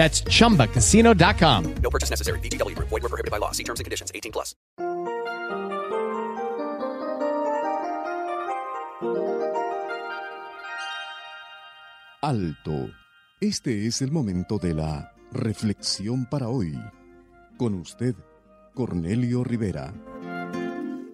[0.00, 1.74] That's chumbacasino.com.
[1.82, 2.40] No purchase necessary.
[2.40, 2.88] VGW Group.
[2.88, 3.52] Void were prohibited by law.
[3.52, 4.10] See terms and conditions.
[4.14, 4.56] 18 plus.
[12.22, 12.90] Alto.
[13.42, 16.72] Este es el momento de la reflexión para hoy.
[17.58, 18.14] Con usted,
[18.74, 19.92] Cornelio Rivera.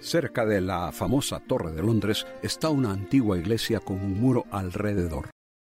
[0.00, 5.30] Cerca de la famosa Torre de Londres está una antigua iglesia con un muro alrededor.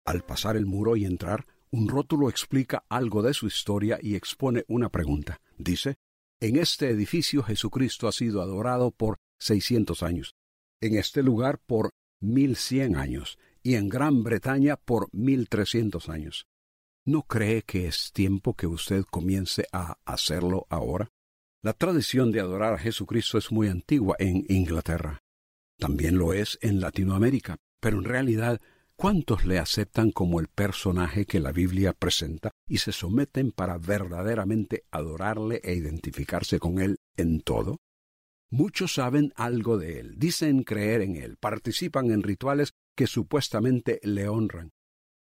[0.05, 4.65] Al pasar el muro y entrar, un rótulo explica algo de su historia y expone
[4.67, 5.41] una pregunta.
[5.57, 5.95] Dice,
[6.39, 10.35] en este edificio Jesucristo ha sido adorado por 600 años,
[10.81, 16.45] en este lugar por 1100 años y en Gran Bretaña por 1300 años.
[17.05, 21.09] ¿No cree que es tiempo que usted comience a hacerlo ahora?
[21.63, 25.19] La tradición de adorar a Jesucristo es muy antigua en Inglaterra.
[25.77, 28.61] También lo es en Latinoamérica, pero en realidad
[29.01, 34.83] ¿Cuántos le aceptan como el personaje que la Biblia presenta y se someten para verdaderamente
[34.91, 37.79] adorarle e identificarse con él en todo?
[38.51, 44.27] Muchos saben algo de él, dicen creer en él, participan en rituales que supuestamente le
[44.27, 44.69] honran,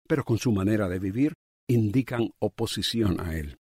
[0.05, 1.35] pero con su manera de vivir
[1.69, 3.57] indican oposición a él.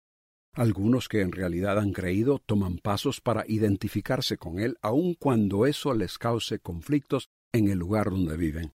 [0.54, 5.94] Algunos que en realidad han creído toman pasos para identificarse con él, aun cuando eso
[5.94, 8.72] les cause conflictos en el lugar donde viven.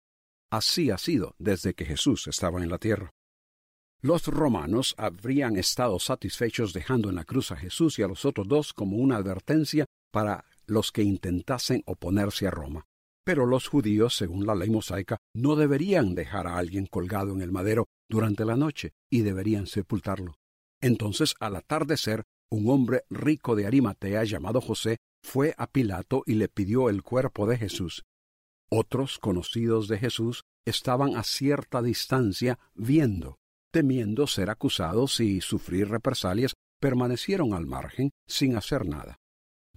[0.54, 3.10] Así ha sido desde que Jesús estaba en la tierra.
[4.00, 8.46] Los romanos habrían estado satisfechos dejando en la cruz a Jesús y a los otros
[8.46, 12.84] dos como una advertencia para los que intentasen oponerse a Roma.
[13.24, 17.50] Pero los judíos, según la ley mosaica, no deberían dejar a alguien colgado en el
[17.50, 20.36] madero durante la noche y deberían sepultarlo.
[20.80, 26.48] Entonces, al atardecer, un hombre rico de Arimatea llamado José fue a Pilato y le
[26.48, 28.04] pidió el cuerpo de Jesús.
[28.76, 33.38] Otros conocidos de Jesús estaban a cierta distancia viendo,
[33.70, 39.20] temiendo ser acusados y sufrir represalias, permanecieron al margen sin hacer nada.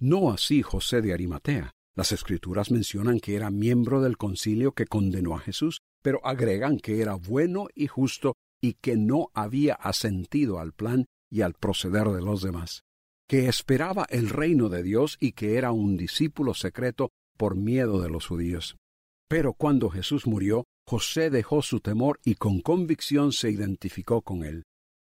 [0.00, 1.70] No así José de Arimatea.
[1.94, 7.00] Las escrituras mencionan que era miembro del concilio que condenó a Jesús, pero agregan que
[7.00, 12.20] era bueno y justo y que no había asentido al plan y al proceder de
[12.20, 12.82] los demás,
[13.28, 18.10] que esperaba el reino de Dios y que era un discípulo secreto por miedo de
[18.10, 18.76] los judíos.
[19.28, 24.64] Pero cuando Jesús murió, José dejó su temor y con convicción se identificó con él.